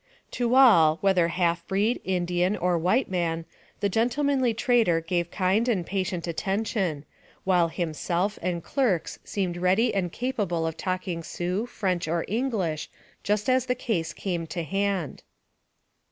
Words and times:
To 0.31 0.55
all, 0.55 0.97
whether 1.01 1.27
half 1.27 1.67
breed, 1.67 2.01
Indian, 2.03 2.57
or 2.57 2.75
white 2.75 3.07
man, 3.07 3.45
the 3.81 3.87
gentlemanly 3.87 4.51
trader 4.51 4.99
gave 4.99 5.29
kind 5.29 5.69
and 5.69 5.85
patient 5.85 6.25
atten 6.27 6.63
tion, 6.65 7.05
while 7.43 7.67
himself 7.67 8.39
and 8.41 8.63
clerks 8.63 9.19
seemed 9.23 9.57
ready 9.57 9.93
and 9.93 10.11
capable 10.11 10.65
of 10.65 10.75
talking 10.75 11.21
Sioux, 11.21 11.67
French, 11.67 12.07
or 12.07 12.25
English, 12.27 12.89
just 13.21 13.47
as 13.47 13.67
the 13.67 13.75
case 13.75 14.11
came 14.11 14.47
to 14.47 14.63
hand. 14.63 15.21